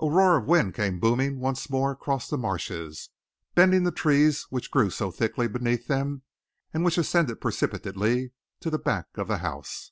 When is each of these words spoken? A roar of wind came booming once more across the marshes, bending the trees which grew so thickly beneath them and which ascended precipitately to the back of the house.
A 0.00 0.08
roar 0.10 0.38
of 0.38 0.48
wind 0.48 0.74
came 0.74 0.98
booming 0.98 1.38
once 1.38 1.70
more 1.70 1.92
across 1.92 2.28
the 2.28 2.36
marshes, 2.36 3.10
bending 3.54 3.84
the 3.84 3.92
trees 3.92 4.42
which 4.50 4.72
grew 4.72 4.90
so 4.90 5.12
thickly 5.12 5.46
beneath 5.46 5.86
them 5.86 6.22
and 6.74 6.84
which 6.84 6.98
ascended 6.98 7.40
precipitately 7.40 8.32
to 8.58 8.70
the 8.70 8.78
back 8.80 9.06
of 9.16 9.28
the 9.28 9.36
house. 9.38 9.90